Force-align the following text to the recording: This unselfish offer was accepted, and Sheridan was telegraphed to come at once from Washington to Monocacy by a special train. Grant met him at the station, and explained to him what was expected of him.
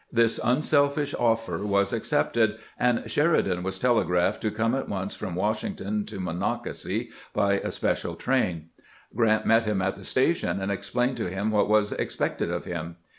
This 0.11 0.39
unselfish 0.43 1.13
offer 1.19 1.59
was 1.59 1.93
accepted, 1.93 2.57
and 2.79 3.03
Sheridan 3.05 3.61
was 3.61 3.77
telegraphed 3.77 4.41
to 4.41 4.49
come 4.49 4.73
at 4.73 4.89
once 4.89 5.13
from 5.13 5.35
Washington 5.35 6.07
to 6.07 6.19
Monocacy 6.19 7.11
by 7.35 7.59
a 7.59 7.69
special 7.69 8.15
train. 8.15 8.69
Grant 9.15 9.45
met 9.45 9.65
him 9.65 9.79
at 9.79 9.95
the 9.97 10.03
station, 10.03 10.59
and 10.59 10.71
explained 10.71 11.17
to 11.17 11.29
him 11.29 11.51
what 11.51 11.69
was 11.69 11.91
expected 11.91 12.49
of 12.49 12.65
him. 12.65 12.95